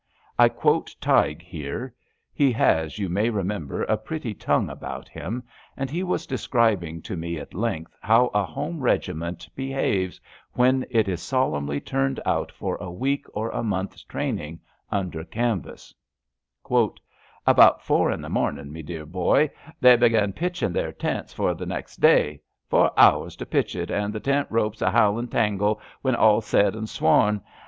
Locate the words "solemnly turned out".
11.21-12.51